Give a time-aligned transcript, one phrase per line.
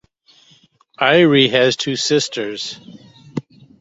[0.99, 2.79] Irie has two sisters.